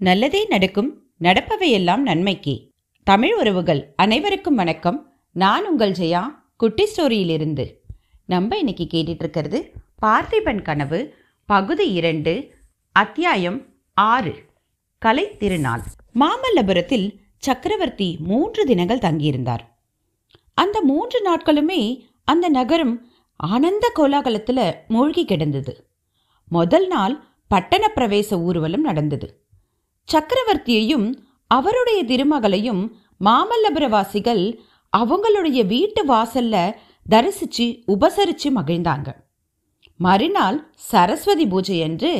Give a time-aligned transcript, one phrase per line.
[0.00, 2.70] நல்லதே நடக்கும் நடப்பவையெல்லாம் நன்மைக்கே.
[3.02, 5.12] தமிழ் உறவுகள் அனைவருக்கும் வணக்கம்.
[5.32, 6.22] நான் உங்கள் ஜெயா
[6.56, 7.74] குட்டி ஸ்டோரியிலிருந்து.
[8.26, 11.14] நம்ம இன்னைக்கு கேட்டுட்டு இருக்கிறது பார்த்திபன் கனவு
[11.46, 12.54] பகுதி இரண்டு
[12.92, 14.34] அத்தியாயம் ஆறு
[14.98, 15.82] கலை திருநாள்.
[16.14, 19.66] மாமல்லபுரத்தில் சக்கரவர்த்தி மூன்று தினங்கள் தங்கியிருந்தார்.
[20.54, 23.06] அந்த மூன்று நாட்களுமே அந்த நகரம்
[23.36, 25.88] ஆனந்த கோலாகலத்தில் மூழ்கி கிடந்தது.
[26.48, 29.44] முதல் நாள் பட்டண பிரவேச ஊர்வலம் நடந்தது.
[30.12, 31.08] சக்கரவர்த்தியையும்
[31.46, 32.82] அவருடைய திருமகளையும்
[33.24, 34.44] மாமல்லபுரவாசிகள்
[34.92, 36.56] அவங்களுடைய வீட்டு வாசல்ல
[37.06, 39.08] தரிசிச்சு உபசரிச்சு மகிழ்ந்தாங்க.
[40.00, 42.12] மறுநாள் சரஸ்வதி பூஜை அன்று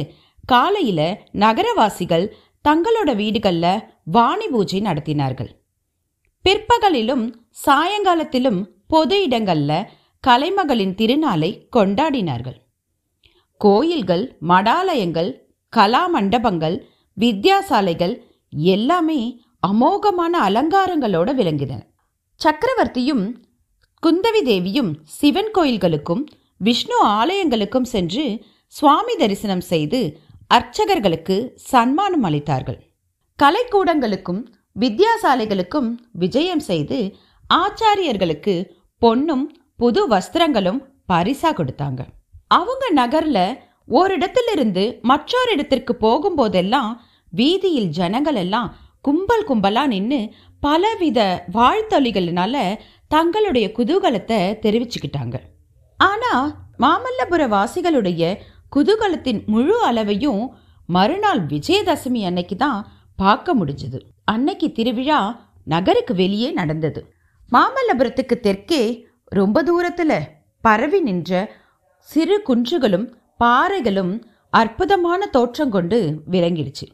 [0.44, 1.00] காலையில
[1.32, 2.26] நகரவாசிகள்
[2.68, 3.66] தங்களோட வீடுகள்ல
[4.04, 5.50] வாணி பூஜை நடத்தினார்கள்.
[6.44, 7.24] பிற்பகலிலும்
[7.66, 9.72] சாயங்காலத்திலும் பொது இடங்கள்ல
[10.24, 12.58] கலைமகளின் திருநாளை கொண்டாடினார்கள்.
[13.60, 15.30] கோயில்கள் மடாலயங்கள்
[15.72, 16.76] கலா மண்டபங்கள்
[17.20, 18.14] வித்யாசாலைகள்
[18.72, 19.20] எல்லாமே
[19.66, 21.72] அமோகமான அலங்காரங்களோட விளங்கின.
[22.40, 23.24] சக்கரவர்த்தியும்
[24.02, 26.22] குந்தவி தேவியும் சிவன் கோயில்களுக்கும்
[26.56, 28.24] விஷ்ணு ஆலயங்களுக்கும் சென்று
[28.74, 30.00] சுவாமி தரிசனம் செய்து
[30.54, 31.36] அர்ச்சகர்களுக்கு
[31.70, 32.78] சன்மானம் அளித்தார்கள்.
[33.38, 34.40] கலைக்கூடங்களுக்கும்
[34.76, 36.98] வித்யாசாலைகளுக்கும் விஜயம் செய்து
[37.50, 38.54] ஆச்சாரியர்களுக்கு
[39.02, 39.44] பொன்னும்
[39.76, 40.80] புது வஸ்திரங்களும்
[41.12, 42.00] பரிசா கொடுத்தாங்க.
[42.56, 43.38] அவங்க நகர்ல
[43.98, 46.90] ஓரிடத்திலிருந்து மற்றொரு இடத்திற்கு போகும்போதெல்லாம்
[47.30, 50.20] வீதியில் ஜனங்கள் எல்லாம் கும்பல் கும்பலா நின்று
[50.60, 52.54] பலவித வாழ்த்தொலிகளினால
[53.06, 55.36] தங்களுடைய குதூகலத்தை தெரிவிச்சுக்கிட்டாங்க.
[55.96, 56.32] ஆனா
[56.78, 58.38] மாமல்லபுர வாசிகளுடைய
[58.76, 60.42] குதூகலத்தின் முழு அளவையும்
[60.86, 62.80] மறுநாள் விஜயதசமி அன்னைக்கு தான்
[63.16, 63.98] பார்க்க முடிஞ்சது.
[64.24, 65.20] அன்னைக்கு திருவிழா
[65.64, 67.00] நகருக்கு வெளியே நடந்தது.
[67.52, 68.82] மாமல்லபுரத்துக்கு தெற்கே
[69.38, 70.12] ரொம்ப தூரத்துல
[70.64, 71.32] பரவி நின்ற
[72.08, 73.06] சிறு குன்றுகளும்
[73.38, 74.14] பாறைகளும்
[74.50, 75.98] அற்புதமான தோற்றம் கொண்டு
[76.30, 76.86] விளங்கிடுச்சு.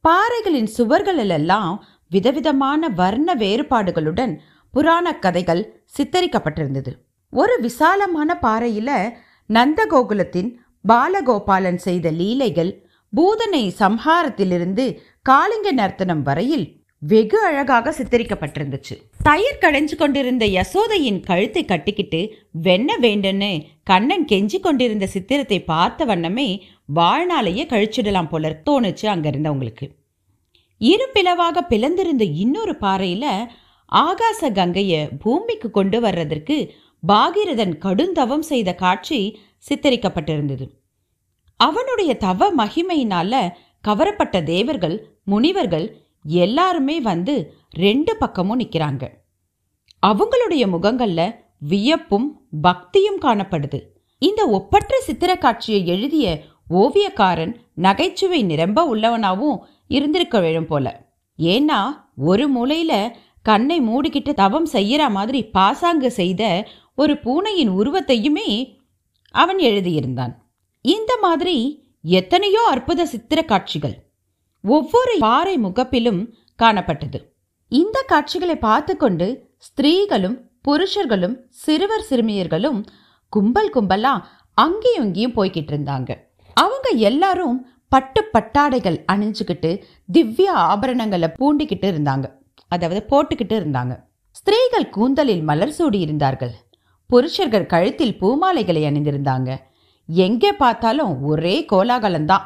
[0.00, 4.38] பாறைகளின் சுவர்களிலெல்லாம் விதவிதமான வர்ண வேறுபாடுகளுடன்
[4.70, 6.92] புராண கதைகள் சித்தரிக்கப்பட்டிருந்தது.
[7.30, 9.12] ஒரு விசாலமான பாறையில
[9.50, 10.56] நந்தகோகுலத்தின்
[10.88, 12.84] பாலகோபாலன் செய்த லீலைகள்
[13.16, 18.94] பூதனை சம்ஹாரத்திலிருந்து காளிங்க நர்த்தனம் வரையில் வெகு அழகாக சித்தரிக்கப்பட்டிருந்துச்சு.
[19.22, 22.20] தயிர் கடைஞ்சு கொண்டிருந்த யசோதையின் கழுத்தை கட்டிக்கிட்டு
[22.62, 26.48] வெண்ண வேண்டுன்னு கண்ணன் கெஞ்சி கொண்டிருந்த சித்திரத்தை பார்த்த வண்ணமே
[26.94, 29.88] வாழ்நாளையே கழிச்சிடலாம் போல தோணுச்சு அங்க இருந்தவங்களுக்கு.
[30.80, 33.24] இரு பிளவாக பிளந்திருந்த இன்னொரு பாறையில
[33.92, 36.58] ஆகாச கங்கைய பூமிக்கு கொண்டு வர்றதற்கு
[37.02, 40.66] பாகீரதன் கடுந்தவம் செய்த காட்சி சித்தரிக்கப்பட்டிருந்தது.
[41.56, 43.32] அவனுடைய தவ மகிமையினால
[43.84, 45.88] கவரப்பட்ட தேவர்கள் முனிவர்கள்
[46.22, 49.18] எல்லாருமே வந்து ரெண்டு பக்கமும் நிற்கிறாங்க
[50.06, 53.80] அவங்களுடைய முகங்கள்ல வியப்பும் பக்தியும் காணப்படுது.
[54.18, 61.12] இந்த ஒப்பற்ற சித்திர காட்சியை எழுதிய ஓவியக்காரன் நகைச்சுவை நிரம்ப உள்ளவனாவும் இருந்திருக்க வேணும் போல.
[61.38, 61.86] ஏன்னா
[62.16, 68.78] ஒரு மூலையில கண்ணை மூடிக்கிட்டு தவம் செய்யற மாதிரி பாசாங்கு செய்த ஒரு பூனையின் உருவத்தையுமே
[69.30, 70.34] அவன் எழுதியிருந்தான்.
[70.80, 74.09] இந்த மாதிரி எத்தனையோ அற்புத சித்திர காட்சிகள்.
[74.64, 76.20] ஒவ்வொரு பாறை முகப்பிலும்
[76.62, 77.18] காணப்பட்டது.
[77.68, 79.26] இந்த காட்சிகளை பார்த்து கொண்டு
[79.58, 80.36] ஸ்திரீகளும்
[80.68, 82.84] புருஷர்களும் சிறுவர் சிறுமியர்களும்
[83.28, 84.14] கும்பல் கும்பலா
[84.54, 86.10] அங்கேயும் இங்கேயும் போய்கிட்டு இருந்தாங்க.
[86.56, 87.56] அவங்க எல்லாரும்
[87.88, 89.70] பட்டு பட்டாடைகள் அணிஞ்சுக்கிட்டு
[90.06, 92.26] திவ்ய ஆபரணங்களை பூண்டிக்கிட்டு இருந்தாங்க.
[92.68, 93.94] அதாவது போட்டுக்கிட்டு இருந்தாங்க.
[94.32, 96.52] ஸ்திரீகள் கூந்தலில் மலர் சூடி இருந்தார்கள்.
[97.10, 99.50] புருஷர்கள் கழுத்தில் பூமாலைகளை அணிந்திருந்தாங்க.
[100.08, 102.44] எங்கே பார்த்தாலும் ஒரே கோலாகலம்தான்.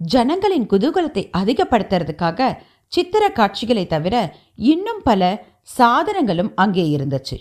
[0.00, 5.44] ஜனங்களின் குதூகலத்தை அதிகப்படுத்துறதுக்காக சித்திர காட்சிகளை தவிர இன்னும் பல
[5.78, 7.36] சாதனங்களும் அங்கே இருந்துச்சு.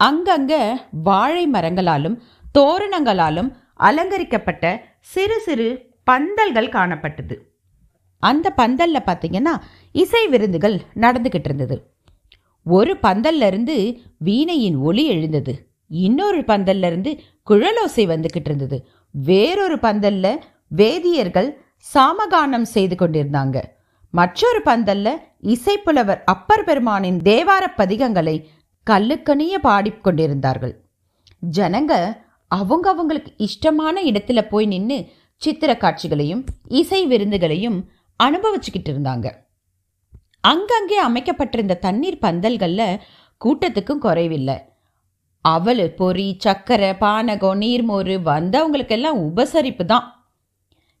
[0.00, 2.18] அங்கங்க வாழை மரங்களாலும்
[2.58, 7.36] தோரணங்களாலும் அலங்கரிக்கப்பட்ட சிறு சிறு பந்தல்கள் காணப்பட்டது.
[8.18, 9.54] அந்த பந்தல்ல பார்த்தீங்கன்னா
[9.92, 11.92] இசை விருந்துகள் நடந்துகிட்டு இருந்தது.
[12.64, 15.68] ஒரு பந்தல்ல இருந்து வீணையின் ஒளி எழுந்தது.
[15.86, 17.20] இன்னொரு பந்தல்ல இருந்து
[17.50, 18.86] குழலோசை வந்துகிட்டு இருந்தது.
[19.10, 20.36] வேறொரு பந்தல்ல
[20.68, 21.62] வேதியர்கள்
[21.92, 23.62] சாமகானம் செய்து கொண்டிருந்தாங்க.
[24.10, 25.08] மற்றொரு பந்தல்ல
[25.40, 28.36] இசைப்புலவர் அப்பர் பெருமானின் தேவார பதிகங்களை
[28.90, 30.74] கல்லுக்கணிய பாடிக்கொண்டிருந்தார்கள்
[31.56, 31.92] ஜனங்க
[32.48, 37.78] அவங்க அவங்களுக்கு இஷ்டமான இடத்துல போய் நின்று சித்திர காட்சிகளையும் இசை விருந்துகளையும்
[38.20, 39.26] அனுபவிச்சுக்கிட்டு இருந்தாங்க.
[40.40, 42.82] அங்கங்கே அமைக்கப்பட்டிருந்த தண்ணீர் பந்தல்கள்ல
[43.40, 44.56] கூட்டத்துக்கும் குறைவில்லை.
[45.40, 50.13] அவல் பொறி சக்கரை பானகம் நீர்மோறு வந்தவங்களுக்கெல்லாம் உபசரிப்பு தான்.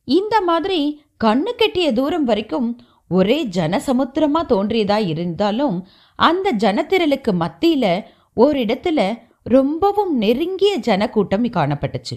[0.04, 2.78] இந்த மாதிரி கண்ணு கெட்டிய தூரம் வரைக்கும்
[3.08, 5.86] ஒரே ஜனசமுத்திரமா தோன்றியதா இருந்தாலும்
[6.16, 8.04] அந்த ஜனத்திரளுக்கு மத்தியில
[8.36, 12.16] ஓரிடத்துல ரொம்பவும் நெருங்கிய ஜனக்கூட்டம் காணப்பட்டுச்சு.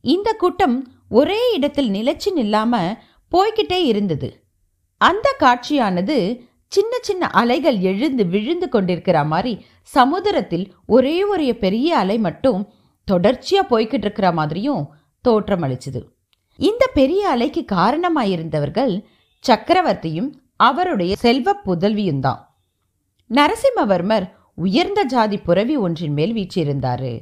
[0.00, 2.98] இந்த கூட்டம் ஒரே இடத்தில் நிலைச்சு நில்லாம
[3.32, 4.44] போய்கிட்டே இருந்தது.
[4.96, 12.72] அந்த காட்சியானது சின்ன சின்ன அலைகள் எழுந்து விழுந்து கொண்டிருக்கிற மாதிரி சமுத்திரத்தில் ஒரே ஒரு பெரிய அலை மட்டும்
[13.10, 16.00] தொடர்ச்சியா போய்கிட்டு இருக்கிற மாதிரியும் தோற்றம் அளிச்சுது
[16.58, 18.94] இந்த பெரிய அலைக்கு காரணமாயிருந்தவர்கள்
[19.44, 22.40] சக்கரவர்த்தியும் அவருடைய செல்வ புதல்வியும் தான்
[23.30, 27.12] நரசிம்மவர்மர் உயர்ந்த ஜாதி புரவி ஒன்றின் மேல் வீச்சிருந்தாரு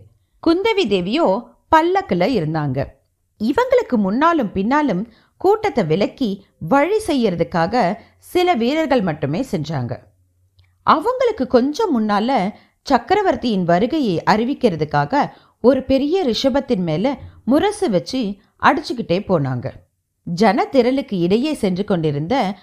[0.43, 1.27] குந்தவி தேவியோ
[1.69, 2.79] பல்லக்கில் இருந்தாங்க.
[3.41, 5.03] இவங்களுக்கு முன்னாலும் பின்னாலும்
[5.37, 7.75] கூட்டத்தை விலக்கி வழி செய்யறதுக்காக
[8.19, 9.93] சில வீரர்கள் மட்டுமே செஞ்சாங்க.
[10.83, 12.51] அவங்களுக்கு கொஞ்சம் முன்னால
[12.83, 15.31] சக்கரவர்த்தியின் வருகையை அறிவிக்கிறதுக்காக
[15.61, 19.71] ஒரு பெரிய ரிஷபத்தின் மேல முரசு வச்சு அடிச்சுக்கிட்டே போனாங்க.
[20.25, 22.55] ஜன திரளுக்கு இடையே சென்று கொண்டிருந்த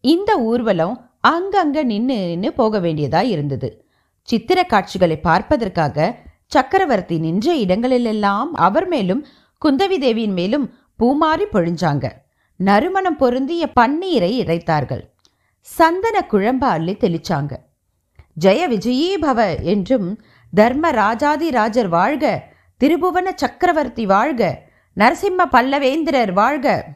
[0.00, 3.86] இந்த ஊர்வலம் அங்கங்க நின்று நின்று போக வேண்டியதா இருந்தது.
[4.22, 6.16] சித்திர காட்சிகளை பார்ப்பதற்காக
[6.46, 9.26] சக்கரவர்த்தி நின்ற இடங்களிலெல்லாம் அவர் மேலும்
[9.64, 12.10] குந்தவி தேவியின் மேலும் பூமாறி பொழிஞ்சாங்க.
[12.56, 15.02] நறுமணம் பொருந்திய பன்னீரை இறைத்தார்கள்.
[15.60, 17.52] சந்தன குழம்ப அள்ளி தெளிச்சாங்க.
[18.40, 20.20] ஜெய விஜயீ பவ என்றும்
[20.54, 22.44] தர்ம ராஜாதி ராஜர் வாழ்க
[22.80, 24.65] திருபுவன சக்கரவர்த்தி வாழ்க
[25.00, 26.88] நரசிம்ம பல்லவேந்திரர் வாழ்க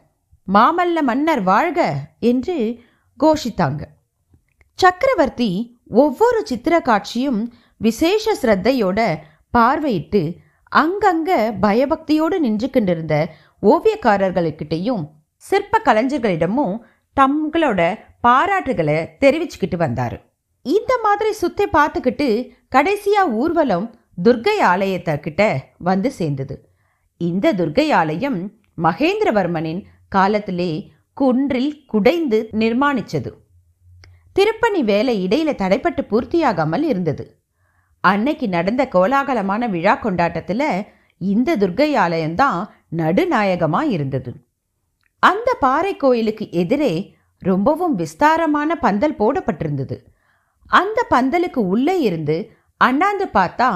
[0.54, 1.80] மாமல்ல மன்னர் வாழ்க
[2.18, 2.80] என்று
[3.18, 3.82] கோஷித்தாங்க.
[4.74, 9.18] சக்கரவர்த்தி ஒவ்வொரு சித்திர காட்சியும் விசேஷ சிரத்தையோட
[9.58, 10.22] பார்வையிட்டு
[10.76, 11.30] அங்கங்க
[11.60, 13.28] பயபக்தியோடு நின்று கொண்டிருந்த
[13.62, 15.04] ஓவியக்காரர்களுக்கிட்டையும்
[15.36, 16.74] சிற்ப கலைஞர்களிடமும்
[17.20, 17.80] தங்களோட
[18.22, 20.16] பாராட்டுகளை தெரிவிச்சுக்கிட்டு வந்தார்.
[20.62, 23.94] இந்த மாதிரி சுத்தி பார்த்துக்கிட்டு கடைசியா ஊர்வலம்
[24.24, 26.69] துர்கை ஆலயத்திட்ட வந்து சேர்ந்தது.
[27.20, 28.52] இந்த துர்கை ஆலயம்
[28.82, 33.30] மகேந்திரவர்மனின் காலத்திலே குன்றில் குடைந்து நிர்மாணிச்சது.
[34.32, 37.24] திருப்பணி வேலை இடையில தடைப்பட்டு பூர்த்தியாகாமல் இருந்தது.
[38.04, 40.62] அன்னைக்கு நடந்த கோலாகலமான விழா கொண்டாட்டத்துல
[41.18, 42.60] இந்த துர்கை ஆலயம்தான்
[42.96, 44.32] நடுநாயகமா இருந்தது.
[45.22, 49.98] அந்த பாறை கோயிலுக்கு எதிரே ரொம்பவும் விஸ்தாரமான பந்தல் போடப்பட்டிருந்தது.
[50.66, 53.70] அந்த பந்தலுக்கு உள்ளே இருந்து அண்ணாந்து பார்த்தா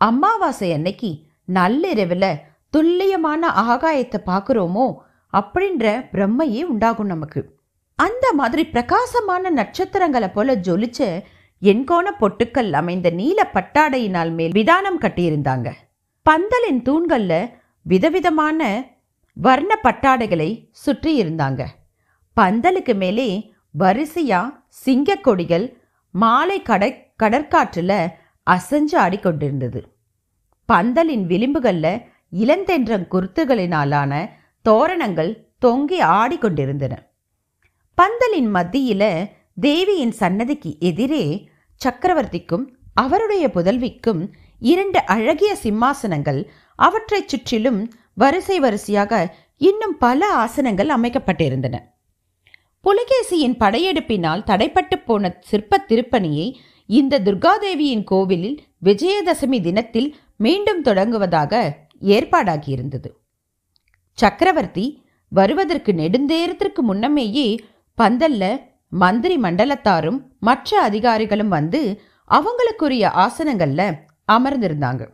[0.00, 1.10] அமாவாசை அன்னைக்கு
[1.44, 2.30] நள்ளிரவில்
[2.74, 4.86] துல்லியமான ஆகாயத்தை பார்க்குறோமோ
[5.32, 7.40] அப்படின்ற பிரம்மையே உண்டாகும் நமக்கு.
[7.98, 11.00] அந்த மாதிரி பிரகாசமான நட்சத்திரங்களை போல ஜொலிச்ச
[11.62, 15.68] எண்கோண பொட்டுக்கள் அமைந்த நீல பட்டாடையினால் மேல் விதானம் கட்டியிருந்தாங்க.
[16.26, 17.32] பந்தலின் தூண்கள்ல
[17.82, 18.60] விதவிதமான
[19.36, 21.62] வர்ண பட்டாடைகளை சுற்றி இருந்தாங்க.
[22.36, 23.28] பந்தலுக்கு மேலே
[23.78, 24.40] வரிசையா
[24.84, 25.66] சிங்கக்கொடிகள்
[26.14, 26.90] மாலை கடை
[27.22, 27.98] கடற்காற்றில்
[28.46, 29.80] அசைஞ்சு ஆடிக்கொண்டிருந்தது.
[30.68, 31.86] பந்தலின் விளிம்புகள்ல
[32.40, 34.28] இளந்தென்றங் குருத்துகளினாலான
[34.68, 35.32] தோரணங்கள்
[35.66, 36.94] தொங்கி ஆடிக்கொண்டிருந்தன.
[37.98, 39.30] பந்தலின் மத்தியில
[39.60, 41.48] தேவியின் சன்னதிக்கு எதிரே
[41.84, 44.28] சக்கரவர்த்திக்கும் அவருடைய புதல்விக்கும்
[44.58, 46.44] இரண்டு அழகிய சிம்மாசனங்கள்
[46.76, 51.74] அவற்றைச் சுற்றிலும் வரிசை வரிசையாக இன்னும் பல ஆசனங்கள் அமைக்கப்பட்டிருந்தன.
[52.84, 56.54] புலிகேசியின் படையெடுப்பினால் தடைப்பட்டு போன சிற்ப திருப்பணியை
[56.86, 63.10] இந்த துர்காதேவியின் கோவிலில் விஜயதசமி தினத்தில் மீண்டும் தொடங்குவதாக ஏற்பாடாகியிருந்தது
[64.12, 67.60] சக்கரவர்த்தி வருவதற்கு நெடுந்தேரத்திற்கு முன்னமேயே
[67.98, 72.00] பந்தல்ல மந்திரி மண்டலத்தாரும் மற்ற அதிகாரிகளும் வந்து
[72.30, 73.94] அவங்களுக்குரிய ஆசனங்கள்ல
[74.32, 75.08] அமர்ந்திருந்தாங்க.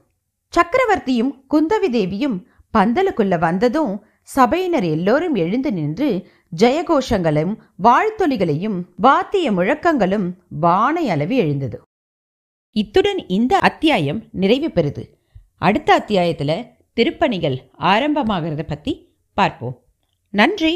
[0.53, 2.47] சக்கரவர்த்தியும் குந்தவி தேவியும்
[2.79, 11.83] பந்தலுக்குள்ள வந்ததும் சபையினர் எல்லோரும் எழுந்து நின்று ஜெயகோஷங்களும் வாழ்த்தொலிகளையும் வாத்திய முழக்கங்களும் வானை அளவி எழுந்தது.
[12.73, 15.22] இத்துடன் இந்த அத்தியாயம் நிறைவு பெறுது.
[15.63, 16.53] அடுத்த அத்தியாயத்துல
[16.97, 18.93] திருப்பணிகள் ஆரம்பமாகிறத பத்தி
[19.37, 19.77] பார்ப்போம்.
[20.35, 20.71] நன்றி!